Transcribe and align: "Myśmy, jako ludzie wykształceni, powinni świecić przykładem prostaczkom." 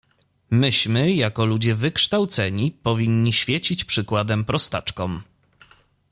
"Myśmy, 0.51 1.13
jako 1.13 1.45
ludzie 1.45 1.75
wykształceni, 1.75 2.71
powinni 2.71 3.33
świecić 3.33 3.85
przykładem 3.85 4.45
prostaczkom." 4.45 5.23